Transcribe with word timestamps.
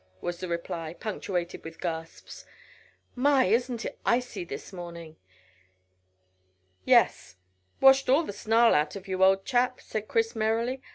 was 0.19 0.39
the 0.39 0.47
reply, 0.47 0.95
punctuated 0.95 1.63
with 1.63 1.79
gasps. 1.79 2.43
"My! 3.13 3.45
Isn't 3.45 3.85
it 3.85 3.99
icy 4.03 4.43
this 4.43 4.73
morning!" 4.73 5.15
"Yes. 6.85 7.35
Washed 7.79 8.09
all 8.09 8.23
the 8.23 8.33
snarl 8.33 8.73
out 8.73 8.95
of 8.95 9.07
you, 9.07 9.23
old 9.23 9.45
chap," 9.45 9.79
cried 9.91 10.07
Chris 10.07 10.35
merrily. 10.35 10.81